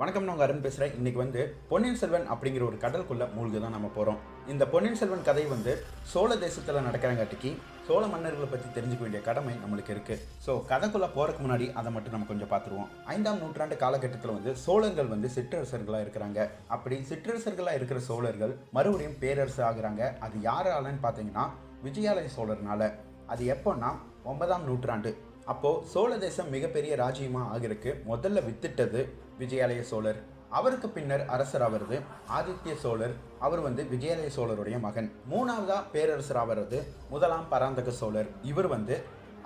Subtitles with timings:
[0.00, 4.18] வணக்கம் நான் அருண் பேசுகிறேன் இன்றைக்கி வந்து பொன்னியின் செல்வன் அப்படிங்கிற ஒரு கடலுக்குள்ளே மூழ்கி தான் நம்ம போகிறோம்
[4.52, 5.72] இந்த பொன்னியின் செல்வன் கதை வந்து
[6.10, 7.50] சோழ தேசத்தில் நடக்கிறங்காட்டிக்கு
[7.86, 12.28] சோழ மன்னர்களை பற்றி தெரிஞ்சுக்க வேண்டிய கடமை நம்மளுக்கு இருக்குது ஸோ கதைக்குள்ளே போகிறதுக்கு முன்னாடி அதை மட்டும் நம்ம
[12.32, 16.38] கொஞ்சம் பார்த்துருவோம் ஐந்தாம் நூற்றாண்டு காலகட்டத்தில் வந்து சோழர்கள் வந்து சிற்றரசர்களாக இருக்கிறாங்க.
[16.76, 20.02] அப்படி சிற்றரசர்களாக இருக்கிற சோழர்கள் மறுபடியும் பேரரசு ஆகுறாங்க.
[20.26, 21.46] அது யாராலன்னு பார்த்தீங்கன்னா
[21.86, 22.90] விஜயாலய சோழர்னால.
[23.34, 23.92] அது எப்போன்னா
[24.32, 25.12] ஒன்பதாம் நூற்றாண்டு.
[25.46, 29.08] அப்போது சோழ தேசம் மிகப்பெரிய ராஜ்யமாக ஆகிறதுக்கு முதல்ல வித்திட்டது
[29.38, 30.22] விஜயாலய சோழர்.
[30.50, 32.00] அவருக்கு பின்னர் அரசர் ஆவறது
[32.38, 33.14] ஆதித்ய சோழர்.
[33.40, 35.12] அவர் வந்து விஜயாலய சோழருடைய மகன்.
[35.30, 38.26] மூணாவதா பேரரசர் ஆவறது முதலாம் பராந்தக சோழர்.
[38.42, 39.02] இவர் வந்து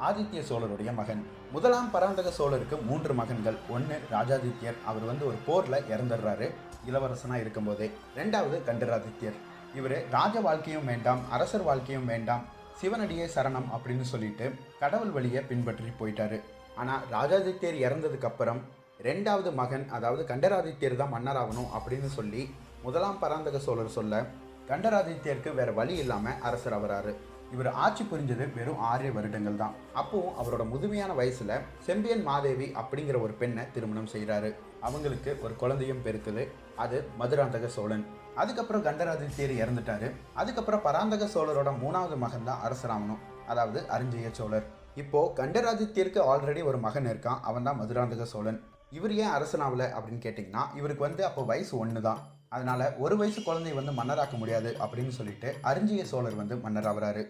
[0.09, 1.27] ஆதித்ய சோழருடைய மகன்.
[1.53, 3.57] முதலாம் பராந்தக சோழருக்கு மூன்று மகன்கள்.
[3.69, 4.79] ஒன்று ராஜாதித்யர்.
[4.87, 6.51] அவர் வந்து ஒரு போரில் இறந்துடுறாரு.
[6.89, 7.91] இளவரசனாக இருக்கும்போதே.
[8.17, 9.39] ரெண்டாவது கண்டராதித்யர்.
[9.77, 12.59] இவர் ராஜ வாழ்க்கையும் வேண்டாம் அரசர் வாழ்க்கையும் வேண்டாம்.
[12.81, 14.47] சிவனடியே சரணம் அப்படின்னு சொல்லிட்டு
[14.83, 16.39] கடவுள் வழியை பின்பற்றி போயிட்டாரு.
[16.81, 18.61] ஆனால் ராஜாதித்யர் இறந்ததுக்கு அப்புறம்
[19.09, 22.43] ரெண்டாவது மகன் அதாவது கண்டராதித்யர் தான் மன்னராகணும் அப்படின்னு சொல்லி
[22.85, 24.23] முதலாம் பராந்தக சோழர் சொல்ல
[24.71, 27.13] கண்டராதித்யருக்கு வேற வழி இல்லாமல் அரசர் ஆவறாரு.
[27.55, 29.77] இவர் ஆட்சி புரிஞ்சது வெறும் ஆறு வருடங்கள் தான்.
[30.01, 31.55] அப்போவும் அவரோட முதுமையான வயசில்
[31.87, 34.51] செம்பியன் மாதேவி அப்படிங்கிற ஒரு பெண்ணை திருமணம் செய்கிறாரு
[34.87, 36.45] அவங்களுக்கு ஒரு குழந்தையும் பிறக்குது
[36.85, 38.05] அது மதுராந்தக சோழன்.
[38.43, 40.09] அதுக்கப்புறம் கண்டராதித்யர் இறந்துட்டாரு.
[40.41, 44.67] அதுக்கப்புறம் பராந்தக சோழரோட மூணாவது மகன் தான் அரசராமனும் அதாவது அரிஞ்சய சோழர்.
[45.03, 47.41] இப்போ கண்டராதித்யருக்கு ஆல்ரெடி ஒரு மகன் இருக்கான்.
[47.51, 48.61] அவன் தான் மதுராந்தக சோழன்.
[48.99, 52.21] இவர் ஏன் அரசனாவில் அப்படின்னு கேட்டிங்கன்னா இவருக்கு வந்து அப்போ வயசு ஒன்று தான்
[52.55, 57.23] அதனால் ஒரு வயசு குழந்தை வந்து மன்னராக்க முடியாது அப்படின்னு சொல்லிட்டு அரிஞ்சிய சோழர் வந்து மன்னர் ஆகிறாரு.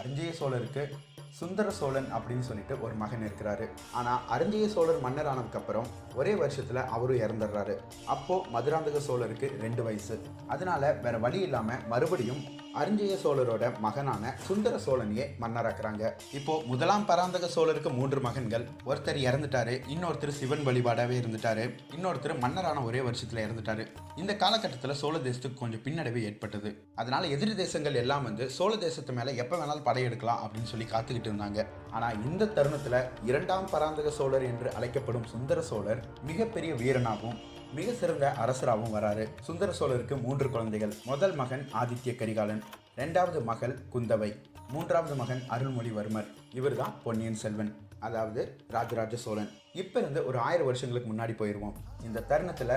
[0.00, 0.82] அரிஞ்சிய சோழருக்கு
[1.30, 3.66] சுந்தர சோழன் அப்படின்னு சொல்லிட்டு ஒரு மகன் இருக்கிறாரு.
[3.92, 7.76] ஆனால் அரிஞ்சிய சோழர் மன்னர் ஆனதுக்கப்புறம் ஒரே வருஷத்தில் அவரும் இறந்துடுறாரு.
[8.06, 10.18] அப்போது மதுராந்தக சோழருக்கு ரெண்டு வயசு.
[10.46, 12.44] அதனால வேற வழி இல்லாமல் மறுபடியும்
[12.76, 16.10] அரிஞ்சய சோழரோட மகனான சுந்தர சோழனையே மன்னராக்குறாங்க.
[16.32, 18.68] இப்போ முதலாம் பராந்தக சோழருக்கு மூன்று மகன்கள்.
[18.86, 23.86] ஒருத்தர் இறந்துட்டாரு இன்னொருத்தர் சிவன் வழிபாடாவே இருந்துட்டாரு இன்னொருத்தர் மன்னரான ஒரே வருஷத்துல இறந்துட்டாரு.
[24.16, 26.84] இந்த காலகட்டத்தில் சோழ தேசத்துக்கு கொஞ்சம் பின்னடைவு ஏற்பட்டது.
[26.94, 31.66] அதனால எதிரி தேசங்கள் எல்லாம் வந்து சோழ தேசத்து மேல எப்ப வேணாலும் படையெடுக்கலாம் அப்படின்னு சொல்லி காத்துக்கிட்டு இருந்தாங்க.
[31.90, 37.38] ஆனா இந்த தருணத்துல இரண்டாம் பராந்தக சோழர் என்று அழைக்கப்படும் சுந்தர சோழர் மிகப்பெரிய வீரனாகவும்
[37.76, 39.28] மிக சிறந்த அரசராகவும் வராரு.
[39.42, 42.62] சுந்தர சோழருக்கு மூன்று குழந்தைகள் முதல் மகன் ஆதித்ய கரிகாலன்
[42.96, 44.30] ரெண்டாவது மகள் குந்தவை
[44.68, 46.26] மூன்றாவது மகன் அருள்மொழிவர்மர்.
[46.52, 49.50] இவர்தான் பொன்னியின் செல்வன் அதாவது ராஜராஜ சோழன்.
[49.72, 51.74] இப்போ இருந்து ஒரு ஆயிரம் வருஷங்களுக்கு முன்னாடி போயிடுவோம்
[52.04, 52.74] இந்த தருணத்தில்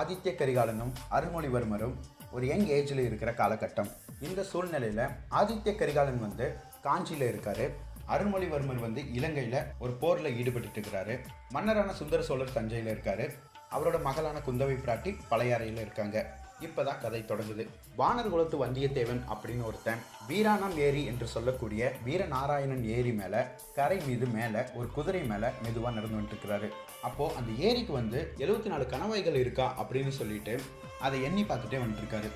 [0.00, 1.94] ஆதித்ய கரிகாலனும் அருள்மொழிவர்மரும்
[2.32, 3.90] ஒரு யங் ஏஜில் இருக்கிற காலகட்டம்.
[4.20, 7.70] இந்த சூழ்நிலையில் ஆதித்ய கரிகாலன் வந்து காஞ்சியில் இருக்காரு.
[8.08, 11.20] அருள்மொழிவர்மர் வந்து இலங்கையில் ஒரு போரில் ஈடுபட்டு இருக்கிறாரு.
[11.50, 13.30] மன்னரான சுந்தர சோழர் தஞ்சையில் இருக்காரு.
[13.74, 16.18] அவரோட மகளான குந்தவை பிராட்டி பழையாறையில் இருக்காங்க.
[16.66, 17.64] இப்போதான் கதை தொடங்குது.
[17.98, 23.40] வானர் குலத்து வந்தியத்தேவன் அப்படின்னு ஒருத்தன் வீராணம் ஏரி என்று சொல்லக்கூடிய வீரநாராயணன் ஏரி மேலே
[23.78, 26.68] கரை மீது மேலே ஒரு குதிரை மேலே மெதுவாக நடந்து வந்துட்டுருக்கிறாரு
[27.02, 30.54] அப்போது அந்த ஏரிக்கு வந்து எழுபத்தி நாலு கணவாய்கள் இருக்கா அப்படின்னு சொல்லிட்டு
[31.00, 32.30] அதை எண்ணி பார்த்துட்டே வந்துட்டுருக்காரு.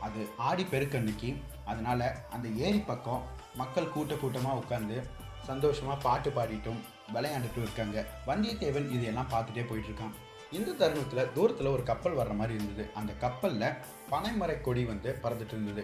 [0.00, 1.30] அது ஆடி பெருக்கன்னைக்கு
[1.64, 4.98] அதனால் அந்த ஏரி பக்கம் மக்கள் கூட்ட கூட்டமாக உட்காந்து
[5.46, 6.80] சந்தோஷமாக பாட்டு பாடிட்டும்
[7.14, 8.04] விளையாண்டுட்டும் இருக்காங்க.
[8.26, 10.14] வந்தியத்தேவன் இதையெல்லாம் பார்த்துட்டே போயிட்டுருக்கான்.
[10.52, 12.90] இந்த தருணத்தில் தூரத்தில் ஒரு கப்பல் வர்ற மாதிரி இருந்தது.
[12.94, 13.76] அந்த கப்பலில்
[14.10, 15.82] பனைமரை கொடி வந்து பறந்துட்டு இருந்தது.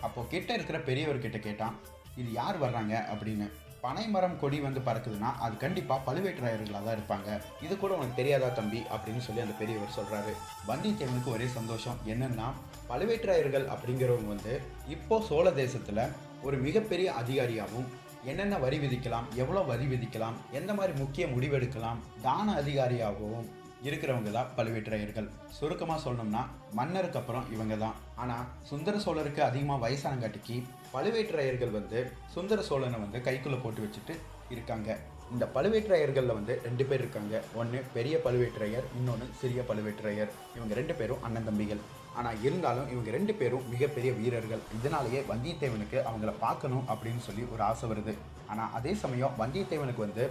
[0.00, 1.74] அப்போ கிட்ட இருக்கிற பெரியவர்கிட்ட கேட்டான்
[2.16, 2.94] இது யார் வர்றாங்க?
[3.12, 3.48] அப்படின்னு.
[3.82, 7.28] பனைமரம் கொடி வந்து பறக்குதுன்னா அது கண்டிப்பாக பழுவேட்டராயர்களாக தான் இருப்பாங்க.
[7.62, 8.80] இது கூட உனக்கு தெரியாதா தம்பி?
[8.92, 10.32] அப்படின்னு சொல்லி அந்த பெரியவர் சொல்கிறாரு
[10.66, 12.48] வந்தியத்தேவனுக்கு ஒரே சந்தோஷம் என்னென்னா
[12.88, 16.02] பழுவேற்றாயர்கள் அப்படிங்கிறவங்க வந்து இப்போது சோழ தேசத்தில்
[16.42, 17.88] ஒரு மிகப்பெரிய அதிகாரியாகவும்
[18.24, 23.48] என்னென்ன வரி விதிக்கலாம் எவ்வளோ வரி விதிக்கலாம் எந்த மாதிரி முக்கிய முடிவெடுக்கலாம் தான அதிகாரியாகவும்
[23.86, 25.28] இருக்கிறவங்க தான் பழுவேட்டரையர்கள்.
[25.58, 26.42] சுருக்கமாக சொல்லணும்னா
[26.78, 27.96] மன்னருக்கு அப்புறம் இவங்க தான்.
[28.22, 30.56] ஆனால் சுந்தர சோழருக்கு அதிகமாக வயசானங்காட்டிக்கு
[30.94, 32.00] பழுவேட்டரையர்கள் வந்து
[32.34, 34.16] சுந்தர சோழனை வந்து கைக்குள்ளே போட்டு வச்சுட்டு
[34.54, 34.90] இருக்காங்க.
[35.34, 37.34] இந்த பழுவேட்டரையர்களில் வந்து ரெண்டு பேர் இருக்காங்க.
[37.60, 40.30] ஒன்று பெரிய பழுவேட்டரையர் இன்னொன்று சிறிய பழுவேட்டரையர்.
[40.56, 41.82] இவங்க ரெண்டு பேரும் அண்ணன் தம்பிகள்.
[42.18, 44.62] ஆனால் இருந்தாலும் இவங்க ரெண்டு பேரும் மிகப்பெரிய வீரர்கள்.
[44.78, 48.14] இதனாலேயே வந்தியத்தேவனுக்கு அவங்கள பார்க்கணும் அப்படின்னு சொல்லி ஒரு ஆசை வருது.
[48.50, 50.26] ஆனால் அதே சமயம் வந்தியத்தேவனுக்கு வந்து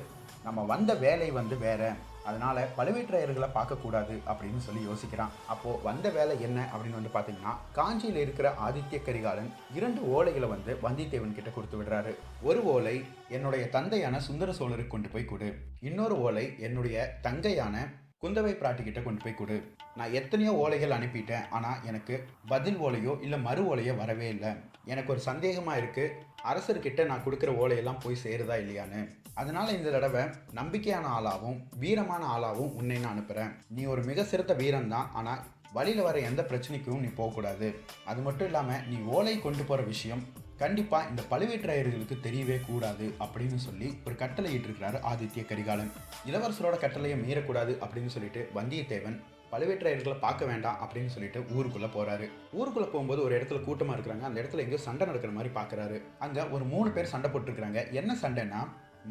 [0.48, 1.90] நம்ம வந்த வேலை வந்து வேறு.
[2.28, 5.34] அதனால் பழுவேற்றையர்களை பார்க்கக்கூடாது அப்படின்னு சொல்லி யோசிக்கிறான்.
[5.54, 11.38] அப்போது வந்த வேலை என்ன அப்படின்னு வந்து பார்த்தீங்கன்னா காஞ்சியில் இருக்கிற ஆதித்ய கரிகாலன் இரண்டு ஓலைகளை வந்து வந்தியத்தேவன்
[11.38, 12.14] கிட்ட கொடுத்து விடுறாரு.
[12.50, 12.96] ஒரு ஓலை
[13.38, 15.50] என்னுடைய தந்தையான சுந்தர சோழருக்கு கொண்டு போய் கொடு.
[15.90, 17.88] இன்னொரு ஓலை என்னுடைய தங்கையான
[18.24, 19.58] குந்தவை பிராட்டி கிட்ட கொண்டு போய் கொடு.
[20.00, 22.16] நான் எத்தனையோ ஓலைகள் அனுப்பிட்டேன் ஆனால் எனக்கு
[22.52, 24.52] பதில் ஓலையோ இல்லை மறு ஓலையோ வரவே இல்லை.
[24.92, 26.14] எனக்கு ஒரு சந்தேகமாக இருக்குது
[26.52, 29.02] அரசர்கிட்ட நான் கொடுக்குற ஓலையெல்லாம் போய் சேருதா இல்லையான்னு.
[29.42, 30.24] அதனால இந்த தடவை
[30.60, 35.42] நம்பிக்கையான ஆளாகவும் வீரமான ஆளாகவும் உன்னை நான் அனுப்புகிறேன் நீ ஒரு மிக சிறந்த வீரன் தான் ஆனால்
[35.78, 37.68] வழியில் வர எந்த பிரச்சனைக்கும் நீ போகக்கூடாது.
[38.12, 40.24] அது மட்டும் இல்லாமல் நீ ஓலை கொண்டு போகிற விஷயம்
[40.62, 45.92] கண்டிப்பாக இந்த பழுவேட்டரையர்களுக்கு தெரியவே கூடாது அப்படின்னு சொல்லி ஒரு கட்டளை இட்டிருக்கிறாரு ஆதித்ய கரிகாலன்.
[46.30, 49.20] இளவரசரோட கட்டளையை மீறக்கூடாது அப்படின்னு சொல்லிட்டு வந்தியத்தேவன்
[49.52, 52.26] பழுவேற்றையர்களை பார்க்க வேண்டாம் அப்படின்னு சொல்லிட்டு ஊருக்குள்ளே போகிறாரு
[52.60, 54.26] ஊருக்குள்ளே போகும்போது ஒரு இடத்துல கூட்டமாக இருக்கிறாங்க.
[54.30, 55.98] அந்த இடத்துல எங்கேயோ சண்டை நடக்கிற மாதிரி பார்க்கறாரு.
[56.26, 57.82] அங்கே ஒரு மூணு பேர் சண்டை போட்டுருக்குறாங்க.
[58.02, 58.62] என்ன சண்டைன்னா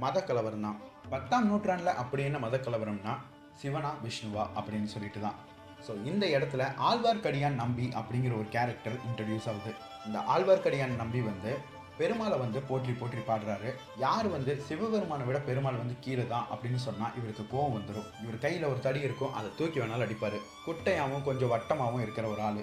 [0.05, 0.79] மத கலவரம் தான்
[1.13, 3.15] பத்தாம் நூற்றாண்டில் அப்படி என்ன மத கலவரம்னா
[3.61, 5.39] சிவனா விஷ்ணுவா அப்படின்னு சொல்லிட்டு தான்
[5.87, 9.73] ஸோ இந்த இடத்துல ஆழ்வார்க்கடியான் நம்பி அப்படிங்கிற ஒரு கேரக்டர் இன்ட்ரடியூஸ் ஆகுது.
[10.07, 11.53] இந்த ஆழ்வார்க்கடியான் நம்பி வந்து
[12.01, 13.71] பெருமாளை வந்து போற்றி போற்றி பாடுறாரு.
[14.05, 18.71] யார் வந்து சிவபெருமானை விட பெருமாள் வந்து கீழே தான் அப்படின்னு சொன்னால் இவருக்கு கோவம் வந்துடும் இவர் கையில்
[18.73, 20.39] ஒரு தடி இருக்கும் அதை தூக்கி வேணாலும் அடிப்பார்.
[20.67, 22.63] குட்டையாகவும் கொஞ்சம் வட்டமாகவும் இருக்கிற ஒரு ஆள்.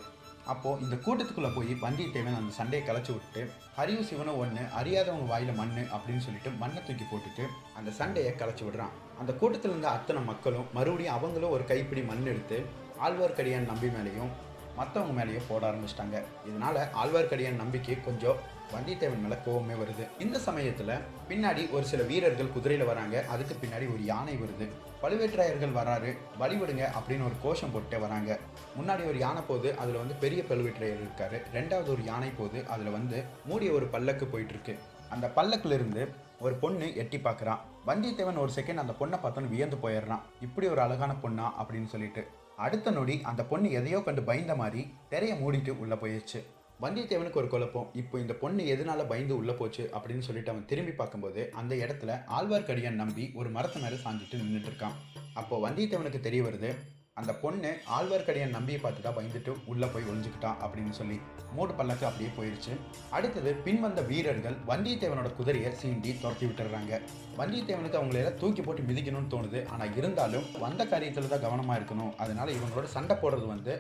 [0.54, 3.42] அப்போது இந்த கூட்டத்துக்குள்ளே போய் வந்தியத்தேவன் அந்த சண்டையை கலைச்சி விட்டு
[3.82, 7.46] அறிவு சிவனும் ஒன்று அறியாதவங்க வாயில் மண் அப்படின்னு சொல்லிட்டு மண்ணை தூக்கி போட்டுட்டு
[7.78, 8.94] அந்த சண்டையை கலைச்சி விடுறான்.
[9.22, 12.60] அந்த கூட்டத்தில் இருந்த அத்தனை மக்களும் மறுபடியும் அவங்களும் ஒரு கைப்பிடி மண் எடுத்து
[13.06, 14.34] ஆழ்வார்க்கடியான் நம்பி மேலேயும்
[14.80, 16.18] மற்றவங்க மேலேயும் போட ஆரம்பிச்சிட்டாங்க.
[16.50, 18.40] இதனால் ஆழ்வார்க்கடியான் நம்பிக்கை கொஞ்சம்
[18.74, 20.22] வந்தியத்தேவன் மேலே கோவமே வருது.
[20.22, 23.26] இந்த சமயத்தில் பின்னாடி ஒரு சில வீரர்கள் குதிரையில் வராங்க.
[23.30, 24.70] அதுக்கு பின்னாடி ஒரு யானை வருது.
[25.02, 26.18] பழுவேற்றாயர்கள் வராரு.
[26.40, 28.40] வழிவிடுங்க அப்படின்னு ஒரு கோஷம் போட்டு வராங்க.
[28.82, 29.78] முன்னாடி ஒரு யானை போகுது.
[29.78, 31.42] அதில் வந்து பெரிய பழுவேற்றையர் இருக்காரு.
[31.54, 32.68] ரெண்டாவது ஒரு யானை போகுது.
[32.68, 34.80] அதில் வந்து மூடிய ஒரு பல்லக்கு போயிட்டு இருக்கு
[35.10, 36.10] அந்த பல்லக்கிலிருந்து
[36.40, 37.58] ஒரு பொண்ணு எட்டி பார்க்குறான்
[37.88, 40.22] வந்தியத்தேவன் ஒரு செகண்ட் அந்த பொண்ணை பார்த்தோன்னு வியந்து போயிடுறான்.
[40.42, 41.52] இப்படி ஒரு அழகான பொண்ணா?
[41.62, 42.28] அப்படின்னு சொல்லிட்டு.
[42.58, 46.44] அடுத்த நொடி அந்த பொண்ணு எதையோ கண்டு பயந்த மாதிரி திரையை மூடிட்டு உள்ளே போயிடுச்சு
[46.84, 47.86] வந்தியத்தேவனுக்கு ஒரு குழப்பம்.
[48.00, 53.00] இப்போ இந்த பொண்ணு எதனால பயந்து உள்ளே போச்சு அப்படின்னு சொல்லிட்டு அவன் திரும்பி பார்க்கும்போது அந்த இடத்துல ஆழ்வார்க்கடியான்
[53.02, 54.98] நம்பி ஒரு மரத்து மேலே சாஞ்சிட்டு நின்றுட்டு இருக்கான்.
[55.42, 56.72] அப்போ வந்தியத்தேவனுக்கு தெரிய வருது
[57.20, 61.18] அந்த பொண்ணு ஆழ்வார்க்கடியான் நம்பியை பார்த்து தான் பயந்துட்டு உள்ளே போய் ஒழிஞ்சுக்கிட்டான் அப்படின்னு சொல்லி
[61.56, 62.74] மூடு பல்லக்கு அப்படியே போயிடுச்சு
[63.18, 67.00] அடுத்தது பின்வந்த வீரர்கள் வந்தியத்தேவனோட குதிரையை சீண்டி துரத்தி விட்டுறாங்க.
[67.40, 69.62] வந்தியத்தேவனுக்கு அவங்கள தூக்கி போட்டு மிதிக்கணும்னு தோணுது.
[69.74, 72.14] ஆனால் இருந்தாலும் வந்த காரியத்தில் தான் கவனமாக இருக்கணும்.
[72.26, 73.76] அதனால இவங்களோட சண்டை போடுறது வந்து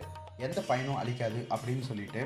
[0.48, 2.21] எந்த பயனும் அளிக்காது அப்படின்னு சொல்லிட்டு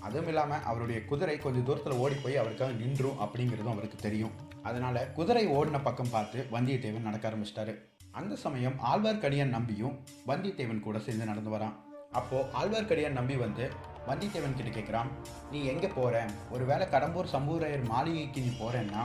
[0.00, 4.34] அதுவும் இல்லாமல் அவருடைய குதிரை கொஞ்சம் தூரத்தில் ஓடி போய் அவருக்காக நின்றும் அப்படிங்கிறதும் அவருக்கு தெரியும்.
[4.62, 7.74] அதனால குதிரை ஓடின பக்கம் பார்த்து வந்தியத்தேவன் நடக்க ஆரம்பிச்சிட்டாரு.
[8.18, 9.94] அந்த சமயம் ஆழ்வார்க்கடியான் நம்பியும்
[10.26, 11.76] வந்தியத்தேவன் கூட சேர்ந்து நடந்து வரான்.
[12.10, 13.64] அப்போது ஆழ்வார்க்கடியான் நம்பி வந்து
[14.08, 15.10] வந்தியத்தேவன் கிட்ட கேட்குறான்
[15.50, 19.02] நீ எங்கே போகிற ஒரு வேளை கடம்பூர் சம்பூரையர் மாளிகைக்கு நீ போகிறேன்னா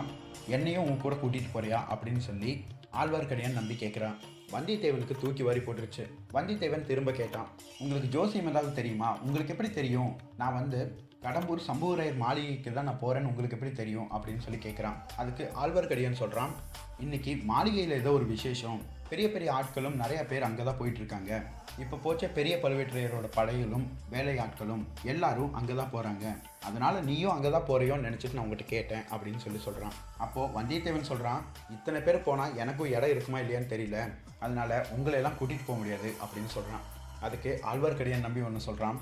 [0.48, 1.82] என்னையும் உன் கூட கூட்டிகிட்டு போறியா?
[1.94, 2.52] அப்படின்னு சொல்லி
[3.02, 4.18] ஆழ்வார்க்கடியான் நம்பி கேட்குறான்
[4.56, 6.04] வந்தியத்தேவனுக்கு தூக்கி வாரி போட்டுருச்சு.
[6.36, 7.48] வந்தியத்தேவன் திரும்ப கேட்டான்
[7.84, 9.10] உங்களுக்கு ஜோசியம் ஏதாவது தெரியுமா?
[9.26, 10.12] உங்களுக்கு எப்படி தெரியும்?
[10.42, 10.80] நான் வந்து
[11.26, 14.10] கடம்பூர் சம்புவரையர் மாளிகைக்கு தான் நான் போகிறேன்னு உங்களுக்கு எப்படி தெரியும்?
[14.16, 16.52] அப்படின்னு சொல்லி கேட்குறான் அதுக்கு ஆழ்வார்க்கடியான் சொல்கிறான்
[17.06, 18.80] இன்னைக்கு மாளிகையில் ஏதோ ஒரு விசேஷம்.
[19.10, 21.32] பெரிய பெரிய ஆட்களும் நிறைய பேர் அங்கே தான் போயிட்டுருக்காங்க
[21.84, 26.26] இப்போ போச்ச பெரிய பழுவேற்றையரோட படைகளும் வேலையாட்களும் எல்லாரும் அங்கே தான் போகிறாங்க
[26.68, 31.42] அதனால் நீயும் அங்கே தான் போகிறியோன்னு நினச்சிட்டு நான் உங்கள்கிட்ட கேட்டேன் அப்படின்னு சொல்லி சொல்கிறான் அப்போது வந்தியத்தேவன் சொல்கிறான்
[31.76, 34.00] இத்தனை பேர் போனால் எனக்கும் இடம் இருக்குமா இல்லையான்னு தெரியல.
[34.40, 36.84] அதனால உங்களை எல்லாம் கூட்டிகிட்டு போக முடியாது அப்படின்னு சொல்கிறான்
[37.22, 38.98] அதுக்கு ஆழ்வார்க்கடியான் நம்பி ஒன்று சொல்கிறான்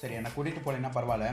[0.00, 1.28] சரி என்னை கூட்டிகிட்டு போகலைன்னா பரவாயில்ல.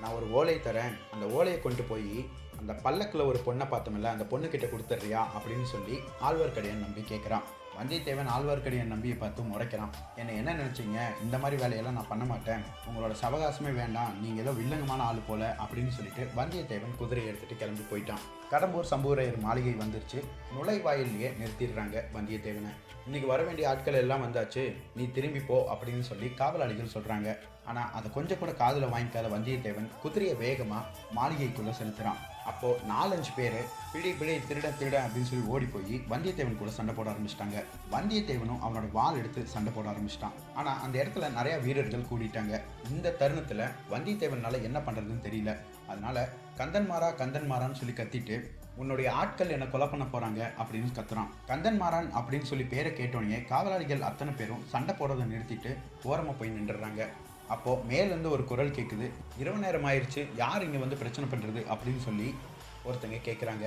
[0.00, 0.92] நான் ஒரு ஓலை தரேன்.
[1.12, 2.12] அந்த ஓலையை கொண்டு போய்
[2.60, 5.20] அந்த பல்லக்கில் ஒரு பொண்ணை பார்த்தோம்ல அந்த பொண்ணுக்கிட்ட கொடுத்துட்றியா?
[5.36, 5.96] அப்படின்னு சொல்லி
[6.28, 7.46] ஆழ்வார்க்கடியான் நம்பி கேட்குறான்
[7.78, 9.92] வந்தியத்தேவன் ஆழ்வார்க்கடியை நம்பியை பார்த்து முறைக்கிறான்.
[10.20, 11.00] என்னை என்ன நினச்சிங்க?
[11.24, 12.62] இந்த மாதிரி வேலையெல்லாம் நான் பண்ண மாட்டேன்.
[12.88, 14.14] உங்களோட சவகாசமே வேண்டாம்.
[14.22, 18.24] நீங்கள் ஏதோ வில்லங்கமான ஆள் போல அப்படின்னு சொல்லிட்டு வந்தியத்தேவன் குதிரையை எடுத்துகிட்டு கிளம்பி போயிட்டான்.
[18.52, 20.20] கடம்பூர் சம்பூரையர் மாளிகை வந்துருச்சு.
[20.54, 22.72] நுழைவாயிலேயே நிறுத்திடுறாங்க வந்தியத்தேவனை
[23.06, 24.64] இன்னைக்கு வர வேண்டிய ஆட்கள் எல்லாம் வந்தாச்சு.
[24.96, 27.28] நீ திரும்பி போ அப்படின்னு சொல்லி காவலாளிகள் சொல்கிறாங்க
[27.70, 33.58] ஆனால் அதை கொஞ்சம் கூட காதில் வாங்கிக்காத வந்தியத்தேவன் குதிரையை வேகமாக மாளிகைக்குள்ளே செலுத்துகிறான் அப்போது நாலஞ்சு பேர்
[33.92, 37.58] பிடி பிடி திருட திருட அப்படின்னு சொல்லி ஓடி போய் வந்தியத்தேவன் கூட சண்டை போட ஆரம்பிச்சிட்டாங்க.
[37.94, 40.36] வந்தியத்தேவனும் அவனோட வால் எடுத்து சண்டை போட ஆரம்பிச்சிட்டான்.
[40.58, 42.54] ஆனால் அந்த இடத்துல நிறையா வீரர்கள் கூடிட்டாங்க.
[42.94, 43.64] இந்த தருணத்தில்
[43.94, 45.54] வந்தியத்தேவனால் என்ன பண்ணுறதுன்னு தெரியல.
[45.90, 46.22] அதனால்
[46.60, 48.36] கந்தன்மாரா கந்தன்மாரான்னு சொல்லி கத்திட்டு
[48.82, 51.30] உன்னுடைய ஆட்கள் என்னை கொலை பண்ண போகிறாங்க அப்படின்னு கத்துறான்.
[51.48, 55.70] கந்தன்மாரான் அப்படின்னு சொல்லி பேரை கேட்டோடனே காவலாளிகள் அத்தனை பேரும் சண்டை போடுறதை நிறுத்திட்டு
[56.10, 57.02] ஓரமாக போய் நின்றுறாங்க
[57.54, 59.06] அப்போது மேலேருந்து ஒரு குரல் கேட்குது
[59.42, 62.28] இரவு நேரம் ஆயிடுச்சு யார் இங்கே வந்து பிரச்சனை பண்ணுறது அப்படின்னு சொல்லி
[62.88, 63.66] ஒருத்தங்க கேட்குறாங்க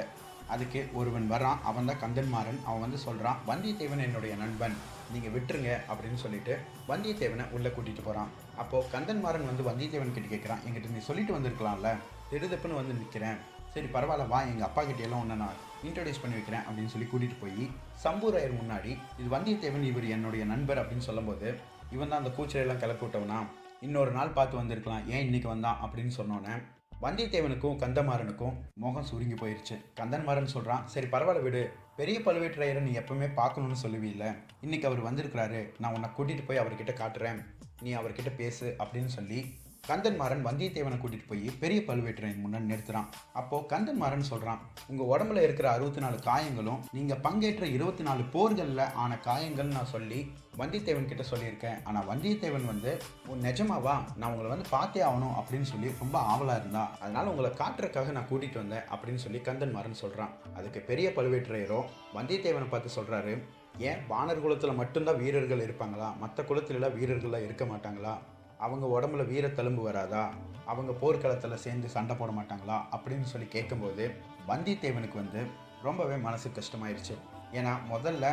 [0.53, 2.57] அதுக்கு ஒருவன் வரான் அவன் தான் கந்தன்மாறன்.
[2.67, 4.75] அவன் வந்து சொல்கிறான் வந்தியத்தேவன் என்னுடைய நண்பன்.
[5.13, 6.53] நீங்கள் விட்டுருங்க அப்படின்னு சொல்லிட்டு
[6.89, 11.91] வந்தியத்தேவனை உள்ளே கூட்டிகிட்டு போகிறான் அப்போது கந்தன்மாறன் வந்து வந்தியத்தேவன் கிட்ட கேட்குறான் எங்கிட்ட நீ சொல்லிட்டு வந்திருக்கலாம்ல.
[12.31, 13.39] திடுதப்புன்னு வந்து நிற்கிறேன்
[13.73, 17.63] சரி பரவாயில்ல வா எங்கள் அப்பா கிட்ட ஒன்று நான் இன்ட்ரடியூஸ் பண்ணி வைக்கிறேன் அப்படின்னு சொல்லி கூட்டிகிட்டு போய்
[18.05, 21.47] சம்பூராயர் முன்னாடி இது வந்தியத்தேவன் இவர் என்னுடைய நண்பர் அப்படின்னு சொல்லும்போது
[21.95, 23.39] இவன் தான் அந்த கூச்சலையெல்லாம் கிளப்பி விட்டவனா?
[23.81, 25.09] இன்னொரு நாள் பார்த்து வந்திருக்கலாம்.
[25.09, 25.77] ஏன் இன்றைக்கி வந்தான்?
[25.81, 26.61] அப்படின்னு சொன்னோன்னே
[27.01, 31.73] வந்தியத்தேவனுக்கும் கந்தமாறனுக்கும் முகம் சுருங்கி போயிடுச்சு கந்தன்மாறன் சொல்கிறான் சரி பரவாயில்ல விடு.
[31.95, 34.35] பெரிய பழுவேற்றையரை நீ எப்பவுமே பார்க்கணும்னு சொல்லுவீல்ல.
[34.61, 35.69] இன்னைக்கு அவர் வந்திருக்கிறாரு.
[35.77, 37.45] நான் உன்னை கூட்டிகிட்டு போய் அவர்கிட்ட காட்டுறேன்.
[37.81, 39.53] நீ அவர்கிட்ட பேசு அப்படின்னு சொல்லி
[39.89, 43.07] கந்தன்மாறன் வந்தியத்தேவனை கூட்டிகிட்டு போய் பெரிய பழுவேட்டரையன் முன்னாடி நிறுத்துறான்.
[43.39, 44.59] அப்போது கந்தன்மாறன் சொல்கிறான்
[44.89, 50.19] உங்கள் உடம்புல இருக்கிற அறுபத்தி நாலு காயங்களும் நீங்கள் பங்கேற்ற இருபத்தி நாலு போர்களில் ஆன காயங்கள் நான் சொல்லி
[50.61, 51.79] வந்தியத்தேவன் கிட்ட சொல்லியிருக்கேன்.
[51.83, 52.91] ஆனால் வந்தியத்தேவன் வந்து
[53.31, 53.95] உன் நிஜமாவா?
[54.19, 58.61] நான் உங்களை வந்து பார்த்தே ஆகணும் அப்படின்னு சொல்லி ரொம்ப ஆவலாக இருந்தா அதனால் உங்களை காட்டுறதுக்காக நான் கூட்டிகிட்டு
[58.63, 63.33] வந்தேன் அப்படின்னு சொல்லி கந்தன்மாறன் சொல்கிறான் அதுக்கு பெரிய பழுவேட்டரையரும் வந்தியத்தேவனை பார்த்து சொல்கிறாரு
[63.89, 66.09] ஏன் வானர் குலத்தில் மட்டும்தான் வீரர்கள் இருப்பாங்களா?
[66.23, 68.13] மற்ற குலத்திலலாம் வீரர்கள்லாம் இருக்க மாட்டாங்களா?
[68.65, 70.23] அவங்க உடம்புல வீர தழும்பு வராதா?
[70.71, 72.77] அவங்க போர்க்களத்தில் சேர்ந்து சண்டை போட மாட்டாங்களா?
[72.95, 74.03] அப்படின்னு சொல்லி கேட்கும்போது
[74.47, 75.41] வந்தியத்தேவனுக்கு வந்து
[75.81, 77.15] ரொம்பவே மனசு கஷ்டமாயிருச்சு.
[77.53, 78.25] ஏன்னா முதல்ல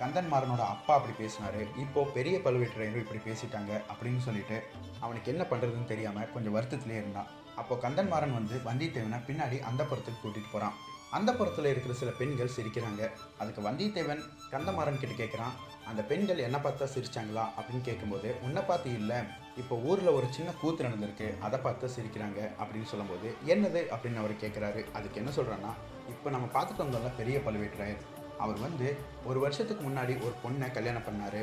[0.00, 1.60] கந்தன்மாறனோட அப்பா அப்படி பேசினாரு.
[1.78, 4.62] இப்போ பெரிய பழுவேட்டரையரும் இப்படி பேசிட்டாங்க அப்படின்னு சொல்லிட்டு
[5.00, 7.30] அவனுக்கு என்ன பண்ணுறதுன்னு தெரியாமல் கொஞ்சம் வருத்தத்திலே இருந்தான்.
[7.56, 10.76] அப்போ கந்தன்மாறன் வந்து வந்தியத்தேவனை பின்னாடி அந்த புறத்துக்கு கூட்டிகிட்டு போகிறான்
[11.10, 13.02] அந்த புறத்தில் இருக்கிற சில பெண்கள் சிரிக்கிறாங்க.
[13.38, 17.44] அதுக்கு வந்தியத்தேவன் கந்தமாறன் கிட்ட கேட்குறான் அந்த பெண்கள் என்ன பார்த்தா சிரிச்சாங்களா?
[17.58, 19.20] அப்படின்னு கேட்கும்போது உன்னை பார்த்து இல்லை.
[19.60, 21.26] இப்போ ஊரில் ஒரு சின்ன கூத்து நடந்திருக்கு.
[21.46, 23.80] அதை பார்த்து சிரிக்கிறாங்க அப்படின்னு சொல்லும்போது என்னது?
[23.94, 25.70] அப்படின்னு அவர் கேட்குறாரு அதுக்கு என்ன சொல்கிறான்னா
[26.12, 28.02] இப்போ நம்ம பார்த்துட்டு வந்தோம்ல பெரிய பழுவேட்டரையர்.
[28.44, 28.88] அவர் வந்து
[29.28, 31.40] ஒரு வருஷத்துக்கு முன்னாடி ஒரு பொண்ணை கல்யாணம் பண்ணார்.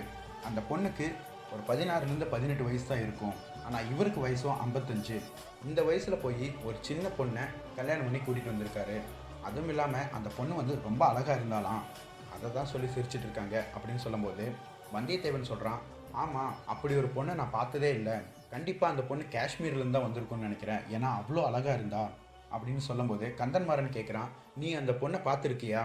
[0.47, 1.07] அந்த பொண்ணுக்கு
[1.53, 3.33] ஒரு பதினாறுலேருந்து பதினெட்டு வயசு தான் இருக்கும்.
[3.65, 5.17] ஆனால் இவருக்கு வயசும் ஐம்பத்தஞ்சு.
[5.67, 7.43] இந்த வயசில் போய் ஒரு சின்ன பொண்ணை
[7.79, 8.97] கல்யாணம் பண்ணி கூட்டிகிட்டு வந்திருக்காரு.
[9.47, 11.83] அதுவும் இல்லாமல் அந்த பொண்ணு வந்து ரொம்ப அழகாக இருந்தாலாம்
[12.35, 14.45] அதை தான் சொல்லி சிரிச்சிட்டு இருக்காங்க அப்படின்னு சொல்லும்போது
[14.95, 15.81] வந்தியத்தேவன் சொல்கிறான்
[16.21, 18.15] ஆமாம் அப்படி ஒரு பொண்ணை நான் பார்த்ததே இல்லை.
[18.53, 20.83] கண்டிப்பாக அந்த பொண்ணு காஷ்மீர்லேருந்து தான் வந்திருக்கும்னு நினைக்கிறேன்.
[20.95, 22.03] ஏன்னா அவ்வளோ அழகாக இருந்தா
[22.55, 25.81] அப்படின்னு சொல்லும்போது கந்தன்மாரன் கேட்குறான் நீ அந்த பொண்ணை பார்த்துருக்கியா?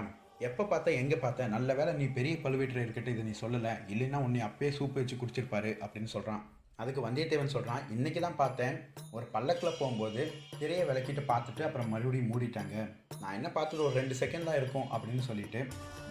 [0.48, 1.46] எப்போ பார்த்தா எங்கே பார்த்த?
[1.54, 3.72] நல்ல வேளை நீ பெரிய பழுவேட்டரை இருக்கட்டும் இதை நீ சொல்லலை.
[3.94, 6.42] இல்லைன்னா உன்னை அப்பயே சூப்பு வச்சு குடிச்சிருப்பாரு அப்படின்னு சொல்கிறான்
[6.82, 8.74] அதுக்கு வந்தியத்தேவன் சொல்கிறான் இன்றைக்கி தான் பார்த்தேன்.
[9.16, 10.20] ஒரு பல்லக்கில் போகும்போது
[10.58, 12.74] திரையை விளக்கிட்டு பார்த்துட்டு அப்புறம் மறுபடியும் மூடிட்டாங்க.
[13.22, 15.60] நான் என்ன பார்த்தது ஒரு ரெண்டு செகண்ட் தான் இருக்கும் அப்படின்னு சொல்லிட்டு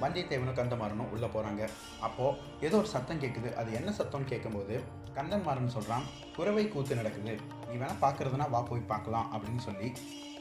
[0.03, 1.63] வந்தியத்தேவனும் கந்தமாறனும் உள்ளே போகிறாங்க
[2.07, 4.75] அப்போது ஏதோ ஒரு சத்தம் கேட்குது அது என்ன சத்தம்னு கேட்கும்போது
[5.19, 6.05] கந்தன்மாறன் சொல்கிறான்
[6.37, 7.35] குறவை கூத்து நடக்குது.
[7.69, 9.89] நீ வேணால் பார்க்குறதுனா வா போய் பார்க்கலாம் அப்படின்னு சொல்லி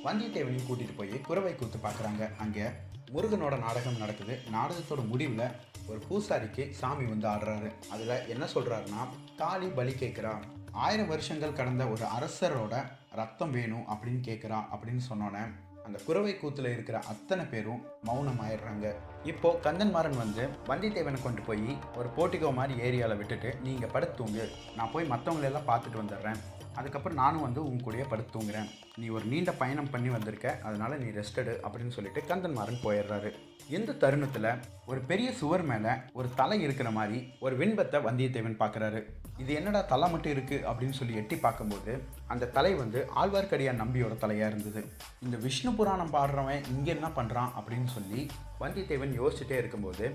[0.09, 2.23] வந்தியத்தேவனையும் கூட்டிகிட்டு போய் குறவை கூத்து பார்க்குறாங்க.
[2.45, 2.67] அங்கே
[3.15, 4.35] முருகனோட நாடகம் நடக்குது.
[4.55, 5.45] நாடகத்தோட முடிவில்
[5.91, 7.69] ஒரு பூசாரிக்கு சாமி வந்து ஆடுறாரு.
[7.95, 9.03] அதில் என்ன சொல்கிறாருன்னா
[9.41, 10.43] தாலி பலி கேட்குறான்.
[10.85, 12.75] ஆயிரம் வருஷங்கள் கடந்த ஒரு அரசரோட
[13.21, 15.45] ரத்தம் வேணும் அப்படின்னு கேட்குறா அப்படின்னு சொன்னோன்னே
[15.87, 18.87] அந்த குறவை கூத்துல இருக்கிற அத்தனை பேரும் மௌனம் ஆயிடுறாங்க
[19.31, 24.49] இப்போ கந்தன்மாறன் வந்து வந்தியத்தேவனை கொண்டு போய் ஒரு போட்டிகோ மாதிரி ஏரியாவில் விட்டுட்டு நீங்கள் படுத்துங்க
[24.79, 26.41] நான் போய் மற்றவங்களெல்லாம் பார்த்துட்டு வந்துடுறேன்.
[26.79, 28.71] அதுக்கப்புறம் நானும் வந்து உன் கூடயே படுத்து தூங்குறேன்.
[29.01, 30.49] நீ ஒரு நீண்ட பயணம் பண்ணி வந்திருக்க.
[30.69, 33.31] அதனால் நீ ரெஸ்டடு அப்படின்னு சொல்லிட்டு கந்தன்மாரன் போயிடுறாரு.
[33.77, 34.51] எந்த தருணத்தில்
[34.91, 39.01] ஒரு பெரிய சுவர் மேலே ஒரு தலை இருக்கிற மாதிரி ஒரு விண்பத்தை வந்தியத்தேவன் பார்க்குறாரு
[39.43, 41.93] இது என்னடா தலை மட்டும் இருக்குது அப்படின்னு சொல்லி எட்டி பார்க்கும்போது
[42.33, 44.81] அந்த தலை வந்து ஆழ்வார்க்கடியான் நம்பியோட தலையாக இருந்தது.
[45.25, 48.23] இந்த விஷ்ணு புராணம் பாடுறவன் இங்கே என்ன பண்ணுறான் அப்படின்னு சொல்லி
[48.63, 50.07] வந்தியத்தேவன் யோசிச்சுட்டே இருக்கும்போது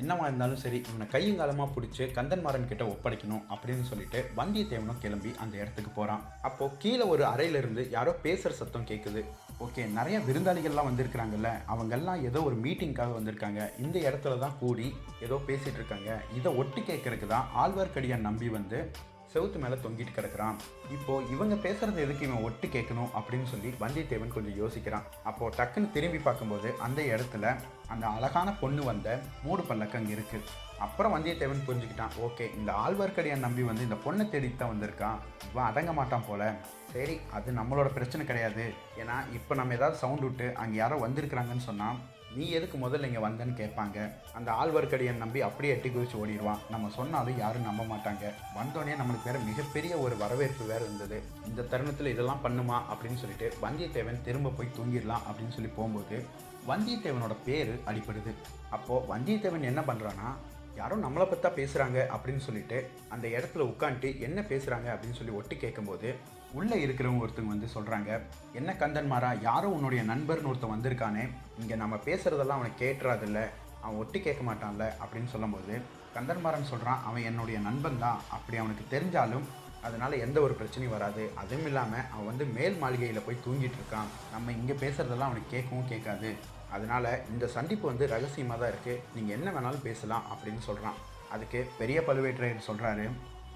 [0.00, 5.54] என்னவா இருந்தாலும் சரி இவனை கையும் காலமாக பிடிச்சி கந்தன்மாறன் கிட்ட ஒப்படைக்கணும் அப்படின்னு சொல்லிட்டு வந்தியத்தேவனும் கிளம்பி அந்த
[5.56, 9.22] இடத்துக்கு போகிறான் அப்போது கீழே ஒரு அறையிலிருந்து யாரோ பேசுகிற சத்தம் கேட்குது
[9.64, 13.60] ஓகே நிறைய விருந்தாளிகள்லாம் வந்திருக்கிறாங்கல்ல அவங்கெல்லாம் ஏதோ ஒரு மீட்டிங்காக வந்திருக்காங்க.
[13.78, 14.86] இந்த இடத்துல தான் கூடி
[15.20, 16.10] ஏதோ பேசிகிட்டு இருக்காங்க.
[16.38, 18.78] இதை ஒட்டு கேட்கறதுக்கு தான் ஆழ்வார்க்கடியான் நம்பி வந்து
[19.32, 20.56] செவுத்து மேலே தொங்கிட்டு கிடக்குறான்.
[20.96, 25.06] இப்போ இவங்க பேசுறது எதுக்கு இவன் ஒட்டு கேட்கணும் அப்படின்னு சொல்லி வந்தியத்தேவன் கொஞ்சம் யோசிக்கிறான்.
[25.30, 27.54] அப்போ டக்குன்னு திரும்பி பார்க்கும்போது அந்த இடத்துல
[27.94, 29.08] அந்த அழகான பொண்ணு வந்த
[29.44, 30.48] மூடு பல்லக்கு அங்கே இருக்குது
[30.84, 35.18] அப்புறம் வந்தியத்தேவன் புரிஞ்சுக்கிட்டான் ஓகே இந்த ஆழ்வார்க்கடியான் நம்பி வந்து இந்த பொண்ணை தேடித்தான் வந்திருக்கான்.
[35.50, 36.42] இவன் அடங்க மாட்டான் போல.
[36.94, 38.64] சரி அது நம்மளோட பிரச்சனை கிடையாது.
[39.02, 42.00] ஏன்னா இப்போ நம்ம ஏதாவது சவுண்ட் விட்டு அங்கே யாரோ வந்திருக்கிறாங்கன்னு சொன்னால்
[42.36, 43.98] நீ எதுக்கு முதல்ல இங்கே வந்தேன்னு கேட்பாங்க.
[44.38, 46.62] அந்த ஆழ்வார்க்கடியன் நம்பி அப்படியே எட்டி குதிச்சு ஓடிடுவான்.
[46.70, 48.24] நம்ம சொன்னாலும் யாரும் நம்ப மாட்டாங்க.
[48.58, 51.18] வந்தோடனே நம்மளுக்கு வேறு மிகப்பெரிய ஒரு வரவேற்பு வேறு இருந்தது.
[51.48, 56.18] இந்த தருணத்தில் இதெல்லாம் பண்ணுமா அப்படின்னு சொல்லிட்டு வந்தியத்தேவன் திரும்ப போய் தூங்கிடலாம் அப்படின்னு சொல்லி போகும்போது
[56.70, 58.32] வந்தியத்தேவனோட பேர் அடிப்படுது
[58.70, 60.30] அப்போது வந்தியத்தேவன் என்ன பண்ணுறான்னா
[60.76, 62.78] யாரோ நம்மளை பற்றா பேசுகிறாங்க அப்படின்னு சொல்லிட்டு
[63.14, 66.10] அந்த இடத்துல உட்காந்துட்டு என்ன பேசுகிறாங்க அப்படின்னு சொல்லி ஒட்டு கேட்கும்போது
[66.52, 68.10] உள்ளே இருக்கிறவங்க ஒருத்தவங்க வந்து சொல்கிறாங்க
[68.52, 71.24] என்ன கந்தன்மாரா யாரோ உன்னுடைய நண்பர்னு ஒருத்தன் வந்திருக்கானே
[71.58, 73.40] இங்கே நம்ம பேசுகிறதெல்லாம் அவனை கேட்டுறாதில்ல
[73.80, 75.74] அவன் ஒட்டு கேட்க மாட்டான்ல அப்படின்னு சொல்லும்போது
[76.14, 79.46] கந்தன்மாரன் சொல்கிறான் அவன் என்னுடைய நண்பன் தான் அப்படி அவனுக்கு தெரிஞ்சாலும்
[79.82, 84.52] அதனால் எந்த ஒரு பிரச்சனையும் வராது அதுவும் இல்லாமல் அவன் வந்து மேல் மாளிகையில் போய் தூங்கிட்டு இருக்கான் நம்ம
[84.52, 86.30] இங்கே பேசுகிறதெல்லாம் அவனுக்கு கேட்கவும் கேட்காது
[86.72, 91.98] அதனால் இந்த சந்திப்பு வந்து ரகசியமாக தான் இருக்குது நீங்கள் என்ன வேணாலும் பேசலாம் அப்படின்னு சொல்கிறான் அதுக்கு பெரிய
[92.00, 93.06] பழுவேற்றையர் சொல்கிறாரு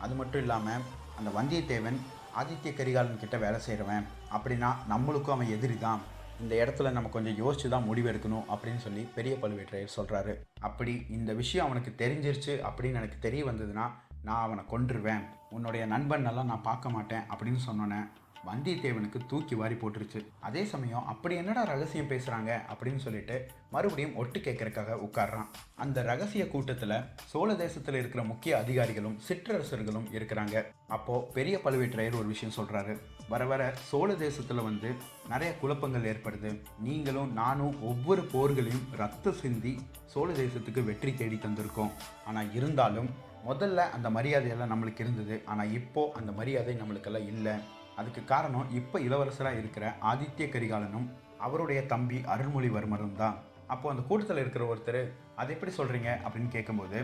[0.00, 0.82] அது மட்டும் இல்லாமல்
[1.18, 1.98] அந்த வந்தியத்தேவன்
[2.36, 6.00] ஆதித்ய கரிகாலன் கிட்ட வேலை செய்கிறவன் அப்படின்னா நம்மளுக்கும் அவன் எதிரி தான்.
[6.40, 11.66] இந்த இடத்துல நம்ம கொஞ்சம் யோசிச்சு தான் முடிவெடுக்கணும் அப்படின்னு சொல்லி பெரிய பழுவேட்டரையர் சொல்கிறாரு அப்படி இந்த விஷயம்
[11.66, 13.86] அவனுக்கு தெரிஞ்சிருச்சு அப்படின்னு எனக்கு தெரிய வந்ததுன்னா
[14.22, 18.00] நான் அவனை கொன்றுவேன் உன்னுடைய நண்பன் நல்லா நான் பார்க்க மாட்டேன் அப்படின்னு சொன்னோன்னே
[18.48, 20.20] வந்தியத்தேவனுக்கு தூக்கி வாரி போட்டுருச்சு.
[20.48, 23.36] அதே சமயம் அப்படி என்னடா ரகசியம் பேசுகிறாங்க அப்படின்னு சொல்லிட்டு
[23.74, 25.48] மறுபடியும் ஒட்டு கேட்கறக்காக உட்கார்றான்.
[25.84, 26.96] அந்த ரகசிய கூட்டத்தில்
[27.32, 30.64] சோழ தேசத்தில் இருக்கிற முக்கிய அதிகாரிகளும் சிற்றரசர்களும் இருக்கிறாங்க.
[30.96, 32.94] அப்போது பெரிய பழுவேற்றையர் ஒரு விஷயம் சொல்கிறாரு
[33.32, 34.90] வர வர சோழ தேசத்தில் வந்து
[35.32, 36.50] நிறைய குழப்பங்கள் ஏற்படுது.
[36.86, 39.72] நீங்களும் நானும் ஒவ்வொரு போர்களையும் ரத்த சிந்தி
[40.12, 41.94] சோழ தேசத்துக்கு வெற்றி தேடி தந்திருக்கோம்.
[42.28, 43.08] ஆனால் இருந்தாலும்
[43.48, 45.34] முதல்ல அந்த மரியாதையெல்லாம் நம்மளுக்கு இருந்தது.
[45.52, 47.56] ஆனால் இப்போது அந்த மரியாதை நம்மளுக்கெல்லாம் இல்லை.
[48.00, 51.06] அதுக்கு காரணம் இப்போ இளவரசராக இருக்கிற ஆதித்ய கரிகாலனும்
[51.46, 53.36] அவருடைய தம்பி அருள்மொழிவர்மரும் தான்.
[53.72, 55.00] அப்போது அந்த கூட்டத்தில் இருக்கிற ஒருத்தர்
[55.40, 56.98] அது எப்படி சொல்கிறீங்க அப்படின்னு கேட்கும்போது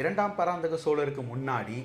[0.00, 1.78] இரண்டாம் பராந்தக சோழருக்கு முன்னாடி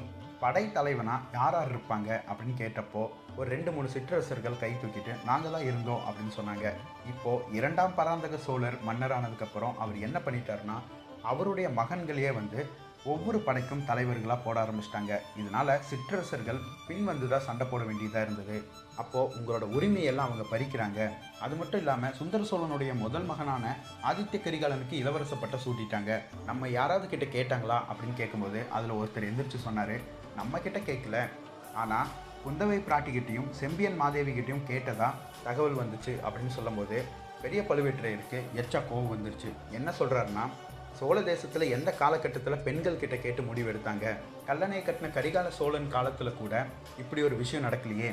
[0.43, 2.09] படைத்தலைவனாக யார் யார் இருப்பாங்க?
[2.29, 3.03] அப்படின்னு கேட்டப்போ
[3.37, 6.65] ஒரு ரெண்டு மூணு சிற்றரசர்கள் கை தூக்கிட்டு நாங்கள் தான் இருந்தோம் அப்படின்னு சொன்னாங்க.
[7.11, 10.77] இப்போது இரண்டாம் பராந்தக சோழர் மன்னரானதுக்கப்புறம் அவர் என்ன பண்ணிட்டாருன்னா
[11.31, 12.59] அவருடைய மகன்களையே வந்து
[13.11, 15.13] ஒவ்வொரு படைக்கும் தலைவர்களாக போட ஆரம்பிச்சிட்டாங்க.
[15.39, 18.57] இதனால் சிற்றரசர்கள் பின்வந்து தான் சண்டை போட வேண்டியதாக இருந்தது.
[19.01, 21.09] அப்போது உங்களோட உரிமையெல்லாம் அவங்க பறிக்கிறாங்க.
[21.45, 23.75] அது மட்டும் இல்லாமல் சுந்தர சோழனுடைய முதல் மகனான
[24.11, 26.11] ஆதித்ய கரிகாலனுக்கு இளவரச பட்டை சூட்டிட்டாங்க.
[26.49, 29.95] நம்ம யாராவது கிட்ட கேட்டாங்களா அப்படின்னு கேட்கும்போது அதில் ஒருத்தர் எந்திரிச்சு சொன்னார்
[30.39, 31.17] நம்ம கிட்ட கேட்கல
[31.81, 32.11] ஆனால்
[32.45, 35.09] குந்தவை பிராட்டிகிட்டையும் செம்பியன் மாதேவி கிட்டையும் கேட்டதா
[35.43, 36.13] தகவல் வந்துச்சு.
[36.25, 36.97] அப்படின்னு சொல்லும்போது
[37.43, 39.49] பெரிய பழுவேற்றையருக்கு எச்சா கோவம் வந்துருச்சு.
[39.77, 40.43] என்ன சொல்கிறாருன்னா
[40.99, 44.05] சோழ தேசத்தில் எந்த காலகட்டத்தில் பெண்கள் கிட்ட கேட்டு முடிவெடுத்தாங்க?
[44.47, 46.53] கல்லணையை கட்டின கரிகால சோழன் காலத்தில் கூட
[47.01, 48.11] இப்படி ஒரு விஷயம் நடக்கலையே.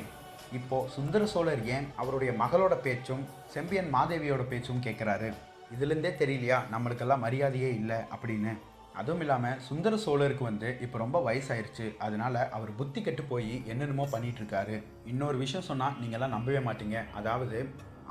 [0.53, 3.23] இப்போது சுந்தர சோழர் ஏன் அவருடைய மகளோட பேச்சும்
[3.53, 5.29] செம்பியன் மாதேவியோட பேச்சும் கேட்குறாரு
[5.75, 6.57] இதுலேருந்தே தெரியலையா?
[6.73, 8.53] நம்மளுக்கெல்லாம் மரியாதையே இல்லை அப்படின்னு.
[8.93, 11.85] அதுவும் இல்லாமல் சுந்தர சோழருக்கு வந்து இப்போ ரொம்ப வயசாயிருச்சு.
[11.97, 16.97] அதனால அவர் புத்தி கெட்டு போய் என்னென்னமோ பண்ணிட்டு இருக்காரு இன்னொரு விஷயம் சொன்னால் நீங்கள்லாம் நம்பவே மாட்டீங்க.
[17.13, 17.59] அதாவது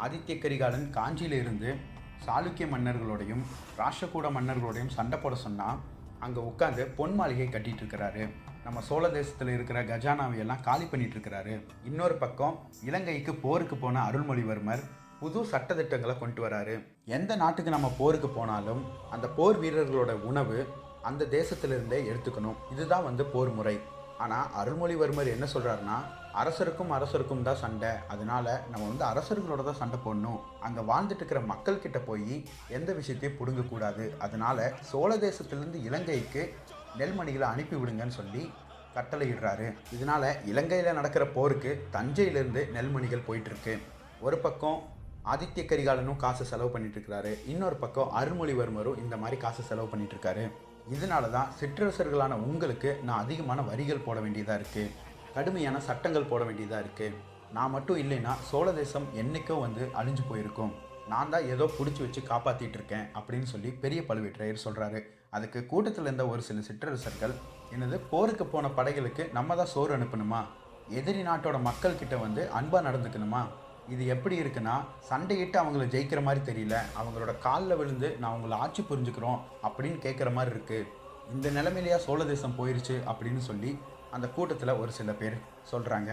[0.05, 1.71] ஆதித்ய கரிகாலன் காஞ்சியில இருந்து
[2.27, 3.43] சாளுக்கிய மன்னர்களோடையும்
[3.79, 5.79] ராஷ்டிரகூட மன்னர்களோடையும் சண்டை போட சொன்னால்
[6.25, 8.23] அங்கே உட்காந்து பொன் மாளிகை கட்டிகிட்டு இருக்கிறாரு.
[8.65, 11.55] நம்ம சோழ தேசத்தில் இருக்கிற கஜானாவையெல்லாம் காலி பண்ணிட்டு இருக்கிறாரு.
[11.85, 12.57] இன்னொரு பக்கம்
[12.89, 14.83] இலங்கைக்கு போருக்கு போன அருள்மொழிவர்மர்
[15.21, 16.75] புது சட்டத்திட்டங்களை கொண்டு வராரு.
[17.05, 20.59] எந்த நாட்டுக்கு நம்ம போருக்கு போனாலும் அந்த போர் வீரர்களோட உணவு
[21.03, 22.61] அந்த தேசத்திலிருந்தே எடுத்துக்கணும்.
[22.73, 23.77] இதுதான் வந்து போர் முறை.
[24.25, 25.99] ஆனால் அருள்மொழிவர்மர் என்ன சொல்கிறாருன்னா
[26.41, 27.91] அரசருக்கும் அரசருக்கும் தான் சண்டை.
[28.15, 30.41] அதனால நம்ம வந்து அரசர்களோட தான் சண்டை போடணும்.
[30.67, 32.35] அங்கே வாழ்ந்துட்டு இருக்கிற மக்கள்கிட்ட போய்
[32.79, 34.05] எந்த விஷயத்தையும் பிடுங்கக்கூடாது.
[34.27, 36.45] அதனால சோழ தேசத்துலேருந்து இலங்கைக்கு
[37.01, 38.45] நெல்மணிகளை அனுப்பி விடுங்கன்னு சொல்லி
[38.95, 39.67] கட்டளையிடுறாரு.
[39.97, 43.75] இதனால இலங்கையில் நடக்கிற போருக்கு தஞ்சையிலேருந்து நெல்மணிகள் போயிட்டுருக்கு.
[44.29, 44.81] ஒரு பக்கம்
[45.33, 50.45] ஆதித்ய கரிகாலனும் காசு செலவு பண்ணிட்டு இருக்கிறாரு இன்னொரு பக்கம் அருள்மொழிவர்மரும் இந்த மாதிரி காசு செலவு பண்ணிட்டு இருக்காரு
[50.95, 54.95] இதனால தான் சிற்றரசர்களான உங்களுக்கு நான் அதிகமான வரிகள் போட வேண்டியதாக இருக்குது
[55.35, 57.19] கடுமையான சட்டங்கள் போட வேண்டியதாக இருக்குது
[57.57, 60.73] நான் மட்டும் இல்லைன்னா சோழ தேசம் என்னைக்கோ வந்து அழிஞ்சு போயிருக்கும்.
[61.13, 65.01] நான் தான் ஏதோ பிடிச்சி வச்சு காப்பாற்றிட்டு இருக்கேன் அப்படின்னு சொல்லி பெரிய பழுவேற்றையர் சொல்கிறாரு
[65.37, 67.35] அதுக்கு கூட்டத்தில் இருந்த ஒரு சில சிற்றரசர்கள்
[67.75, 70.41] என்னது போருக்கு போன படைகளுக்கு நம்ம தான் சோறு அனுப்பணுமா?
[70.99, 73.43] எதிரி நாட்டோட மக்கள்கிட்ட வந்து அன்பாக நடந்துக்கணுமா?
[73.95, 74.75] இது எப்படி இருக்குன்னா
[75.11, 76.77] சண்டையிட்டு அவங்கள ஜெயிக்கிற மாதிரி தெரியல.
[77.01, 80.89] அவங்களோட காலில் விழுந்து நான் அவங்கள ஆட்சி புரிஞ்சுக்கிறோம் அப்படின்னு கேட்குற மாதிரி இருக்குது
[81.35, 83.73] இந்த நிலைமையிலையா சோழ தேசம் போயிடுச்சு அப்படின்னு சொல்லி
[84.17, 85.37] அந்த கூட்டத்தில் ஒரு சில பேர்
[85.73, 86.11] சொல்கிறாங்க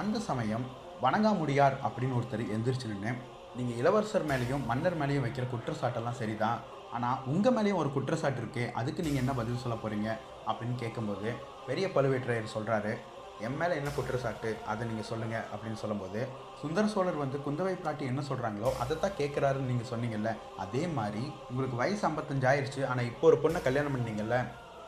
[0.00, 0.66] அந்த சமயம்
[1.04, 3.12] வணங்காமுடியார் அப்படின்னு ஒருத்தர் எந்திரிச்சு நின்று
[3.56, 6.60] நீங்கள் இளவரசர் மேலேயும் மன்னர் மேலேயும் வைக்கிற குற்றச்சாட்டெல்லாம் சரிதான்.
[6.96, 10.08] ஆனால் உங்கள் மேலேயும் ஒரு குற்றச்சாட்டு இருக்குது அதுக்கு நீங்கள் என்ன பதில் சொல்ல போகிறீங்க
[10.48, 11.30] அப்படின்னு கேட்கும்போது
[11.68, 12.92] பெரிய பழுவேற்றையர் சொல்கிறாரு
[13.40, 16.20] என் மேலே என்ன குற்றச்சாட்டு அதை நீங்கள் சொல்லுங்கள் அப்படின்னு சொல்லும்போது
[16.62, 21.76] சுந்தர சோழர் வந்து குந்தவை பிராட்டி என்ன சொல்கிறாங்களோ அதை தான் கேட்குறாருன்னு நீங்கள் சொன்னீங்கல்ல அதே மாதிரி உங்களுக்கு
[21.76, 24.38] வயசு ஐம்பத்தஞ்சு ஆயிடுச்சு ஆனால் இப்போ ஒரு பொண்ணை கல்யாணம் பண்ணீங்கல்ல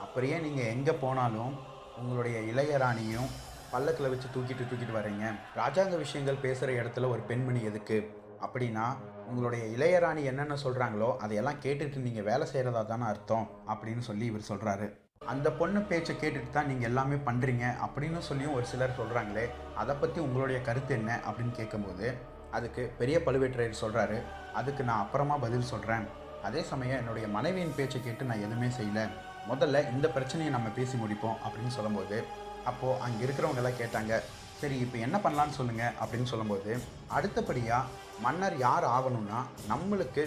[0.00, 1.52] அப்படியே நீங்கள் எங்கே போனாலும்
[1.96, 3.28] உங்களுடைய இளையராணியும்
[3.72, 5.24] பல்லக்கில் வச்சு தூக்கிட்டு தூக்கிட்டு வர்றீங்க?
[5.54, 7.98] ராஜாங்க விஷயங்கள் பேசுகிற இடத்துல ஒரு பெண்மணி எதுக்கு?
[8.40, 8.84] அப்படின்னா
[9.26, 14.86] உங்களுடைய இளையராணி என்னென்ன சொல்கிறாங்களோ அதையெல்லாம் கேட்டுட்டு நீங்கள் வேலை செய்கிறதா தானே அர்த்தம் அப்படின்னு சொல்லி இவர் சொல்கிறாரு
[15.22, 20.18] அந்த பொண்ணு பேச்சை கேட்டுட்டு தான் நீங்கள் எல்லாமே பண்ணுறீங்க அப்படின்னு சொல்லியும் ஒரு சிலர் சொல்கிறாங்களே அதை பற்றி
[20.20, 22.06] உங்களுடைய கருத்து என்ன அப்படின்னு கேட்கும்போது
[22.52, 24.18] அதுக்கு பெரிய பழுவேற்றையர் சொல்கிறாரு
[24.52, 26.06] அதுக்கு நான் அப்புறமா பதில் சொல்கிறேன்
[26.42, 29.04] அதே சமயம் என்னுடைய மனைவியின் பேச்சை கேட்டு நான் எதுவுமே செய்யலை.
[29.48, 32.16] முதல்ல இந்த பிரச்சனையை நம்ம பேசி முடிப்போம் அப்படின்னு சொல்லும்போது
[32.64, 34.14] அப்போது அங்கே இருக்கிறவங்க எல்லாம் கேட்டாங்க
[34.60, 36.70] சரி இப்போ என்ன பண்ணலான்னு சொல்லுங்கள் அப்படின்னு சொல்லும்போது
[37.10, 40.22] அடுத்தபடியாக மன்னர் யார் ஆகணும்னா நம்மளுக்கு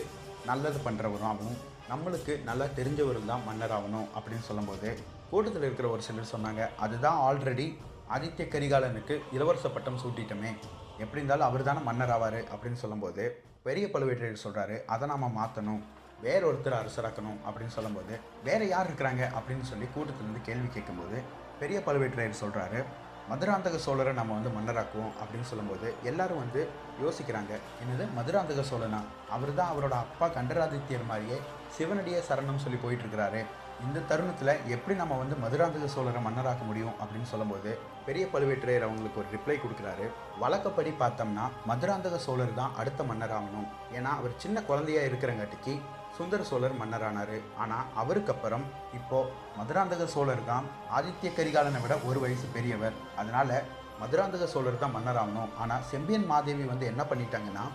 [0.46, 1.58] நல்லது பண்ணுறவரும் ஆகும்
[1.90, 7.78] நம்மளுக்கு நல்லா தெரிஞ்சவரும் தான் மன்னர் ஆகணும் அப்படின்னு சொல்லும்போது கூட்டத்தில் இருக்கிற ஒரு சிலர் சொன்னாங்க அதுதான் ஆல்ரெடி
[8.10, 10.52] ஆதித்ய கரிகாலனுக்கு இளவரச பட்டம் சூட்டிட்டோமே.
[10.98, 15.82] எப்படி இருந்தாலும் அவர் தானே மன்னர் ஆவார் அப்படின்னு சொல்லும்போது பெரிய பழுவேட்டரையர் சொல்கிறாரு அதை நாம் மாற்றணும்
[16.22, 19.32] வேற ஒருத்தர் அரசராக்கணும் அப்படின்னு சொல்லும்போது வேற யார் இருக்கிறாங்க?
[19.38, 21.22] அப்படின்னு சொல்லி கூட்டத்திலேருந்து கேள்வி கேட்கும்போது
[21.60, 22.84] பெரிய பழுவேட்டரையர் சொல்கிறாரு
[23.32, 26.62] மதுராந்தக சோழரை நம்ம வந்து மன்னராக்குவோம் அப்படின்னு சொல்லும்போது எல்லாரும் வந்து
[27.04, 29.00] யோசிக்கிறாங்க என்னது மதுராந்தக சோழனா?
[29.36, 31.38] அவர் தான் அவரோட அப்பா கண்டராதித்யர் மாதிரியே
[31.76, 33.42] சிவனடியே சரணம் சொல்லி போயிட்டுருக்கிறாரு.
[33.86, 37.72] இந்த தருணத்தில் எப்படி நம்ம வந்து மதுராந்தக சோழரை மன்னராக்க முடியும் அப்படின்னு சொல்லும்போது
[38.08, 40.06] பெரிய பழுவேற்றையர் அவங்களுக்கு ஒரு ரிப்ளை கொடுக்குறாரு.
[40.44, 43.68] வழக்கப்படி பார்த்தோம்னா மதுராந்தக சோழர் தான் அடுத்த மன்னராகணும்
[43.98, 45.76] ஏன்னா அவர் சின்ன குழந்தையா இருக்கிறங்காட்டிக்கு
[46.22, 47.38] சுந்தர சோழர் மன்னரானார்.
[47.64, 48.66] ஆனால் அவருக்கு அப்புறம்
[48.98, 49.20] இப்போ
[49.60, 50.66] மதுராந்தக சோழர் தான்
[50.98, 52.98] ஆதித்ய கரிகாலனை விட ஒரு வயசு பெரியவர்.
[53.22, 53.56] அதனால்
[54.02, 55.52] மதுராந்தக சோழர் தான் மன்னராகணும்.
[55.64, 57.66] ஆனால் செம்பியன் மாதேவி வந்து என்ன பண்ணிட்டாங்கன்னா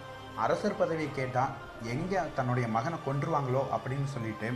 [0.44, 1.52] அரசர் பதவியை கேட்டால்
[1.92, 4.48] எங்கே தன்னுடைய மகனை கொன்றுவாங்களோ அப்படின்னு சொல்லிட்டு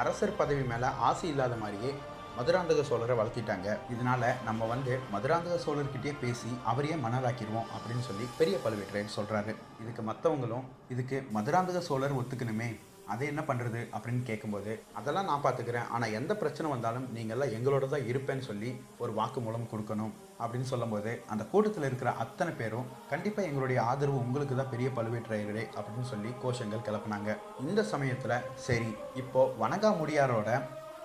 [0.00, 1.90] அரசர் பதவி மேலே ஆசை இல்லாத மாதிரியே
[2.38, 3.68] மதுராந்தக சோழரை வளர்த்திட்டாங்க.
[3.94, 10.68] இதனால் நம்ம வந்து மதுராந்தக சோழர்கிட்டயே பேசி அவரையே மன்னராக்கிடுவோம் அப்படின்னு சொல்லி பெரிய பழுவேற்றையர் சொல்கிறாரு இதுக்கு மற்றவங்களும்
[10.94, 12.70] இதுக்கு மதுராந்தக சோழர் ஒத்துக்கணுமே.
[13.12, 18.08] அதை என்ன பண்ணுறது அப்படின்னு கேட்கும்போது அதெல்லாம் நான் பார்த்துக்கிறேன் ஆனால் எந்த பிரச்சனை வந்தாலும் நீங்கள்லாம் எங்களோட தான்
[18.10, 18.70] இருப்பேன்னு சொல்லி
[19.02, 20.12] ஒரு வாக்கு மூலம் கொடுக்கணும்.
[20.42, 26.10] அப்படின்னு சொல்லும்போது அந்த கூட்டத்தில் இருக்கிற அத்தனை பேரும் கண்டிப்பாக எங்களுடைய ஆதரவு உங்களுக்கு தான் பெரிய பழுவேற்றையர்களே அப்படின்னு
[26.12, 27.30] சொல்லி கோஷங்கள் கிளப்புனாங்க.
[27.64, 28.90] இந்த சமயத்தில் சரி
[29.22, 30.50] இப்போ வணங்கா முடியாரோட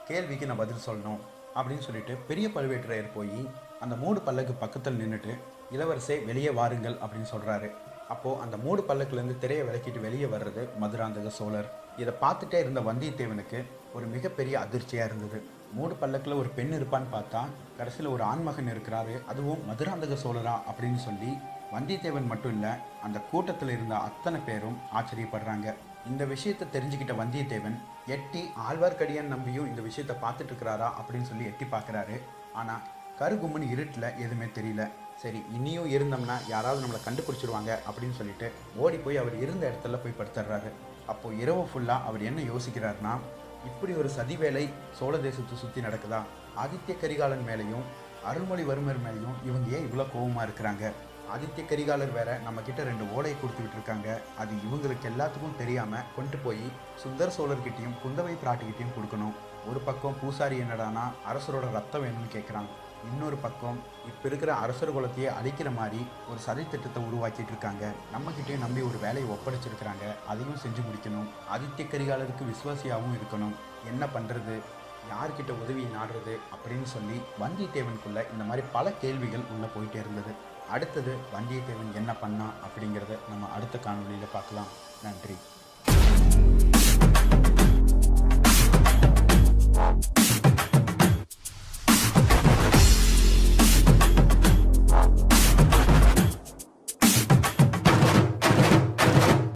[0.09, 1.21] கேள்விக்கு நான் பதில் சொல்லணும்
[1.57, 3.41] அப்படின்னு சொல்லிட்டு பெரிய பழுவேற்றையர் போய்
[3.83, 5.33] அந்த மூடு பல்லக்கு பக்கத்தில் நின்றுட்டு
[5.75, 7.69] இளவரசே வெளியே வாருங்கள் அப்படின்னு சொல்கிறாரு
[8.13, 11.69] அப்போது அந்த மூடு பல்லக்குலேருந்து திரையை விளக்கிட்டு வெளியே வர்றது மதுராந்தக சோழர்.
[12.01, 13.59] இதை பார்த்துட்டே இருந்த வந்தியத்தேவனுக்கு
[13.97, 15.37] ஒரு மிகப்பெரிய அதிர்ச்சியாக இருந்தது.
[15.75, 17.41] மூடு பல்லக்கில் ஒரு பெண் இருப்பான்னு பார்த்தா
[17.77, 21.31] கடைசியில் ஒரு ஆண்மகன் இருக்கிறாரு அதுவும் மதுராந்தக சோழரா அப்படின்னு சொல்லி
[21.75, 22.71] வந்தியத்தேவன் மட்டும் இல்லை
[23.05, 25.67] அந்த கூட்டத்தில் இருந்த அத்தனை பேரும் ஆச்சரியப்படுறாங்க.
[26.09, 27.77] இந்த விஷயத்தை தெரிஞ்சுக்கிட்ட வந்தியத்தேவன்
[28.15, 32.17] எட்டி ஆழ்வார்க்கடியான் நம்பியும் இந்த விஷயத்தை பார்த்துட்டு இருக்கிறாரா அப்படின்னு சொல்லி எட்டி பார்க்குறாரு.
[32.61, 32.83] ஆனால்
[33.19, 34.83] கருகும்மன் இருட்டில் எதுவுமே தெரியல.
[35.21, 38.47] சரி இனியும் இருந்தோம்னா யாராவது நம்மளை கண்டுபிடிச்சிருவாங்க அப்படின்னு சொல்லிட்டு
[38.83, 40.71] ஓடி போய் அவர் இருந்த இடத்துல போய் படுத்துடுறாரு
[41.11, 43.13] அப்போது இரவு ஃபுல்லாக அவர் என்ன யோசிக்கிறார்னா
[43.69, 44.63] இப்படி ஒரு சதி வேலை
[44.99, 46.19] சோழ தேசத்தை சுற்றி நடக்குதா?
[46.63, 47.85] ஆதித்ய கரிகாலன் மேலேயும்
[48.29, 50.83] அருள்மொழிவர்மர் மேலேயும் இவங்க ஏன் இவ்வளோ கோபமாக இருக்கிறாங்க?
[51.33, 54.07] ஆதித்ய கரிகாலர் வேற நம்ம கிட்ட ரெண்டு ஓலையை கொடுத்துக்கிட்டு இருக்காங்க.
[54.41, 56.65] அது இவங்களுக்கு எல்லாத்துக்கும் தெரியாம கொண்டு போய்
[57.03, 59.35] சுந்தர சோழர்கிட்டையும் குந்தவை பிராட்டிக்கிட்டையும் கொடுக்கணும்.
[59.69, 62.69] ஒரு பக்கம் பூசாரி என்னடானா அரசரோட ரத்தம் வேணும்னு கேட்குறான்
[63.11, 68.81] இன்னொரு பக்கம் இப்போ இருக்கிற அரசர் குலத்தையே அழிக்கிற மாதிரி ஒரு சதி திட்டத்தை உருவாக்கிட்டு இருக்காங்க நம்மக்கிட்டேயும் நம்பி
[68.81, 70.03] ஒரு வேலையை ஒப்படைச்சிருக்கிறாங்க.
[70.27, 71.29] அதையும் செஞ்சு முடிக்கணும்.
[71.55, 73.55] ஆதித்ய கரிகாலருக்கு விசுவாசியாகவும் இருக்கணும்.
[73.85, 74.55] என்ன பண்ணுறது
[75.11, 76.37] யார்கிட்ட உதவியை நாடுறது?
[76.55, 80.33] அப்படின்னு சொல்லி வந்தியத்தேவனுக்குள்ளே இந்த மாதிரி பல கேள்விகள் உள்ளே போயிட்டே இருந்தது.
[80.69, 84.71] அடுத்தது வந்தியத்தேவன் என்ன பண்ணா அப்படிங்கிறத நம்ம அடுத்த காணொலியில் பார்க்கலாம்.
[85.03, 85.35] நன்றி.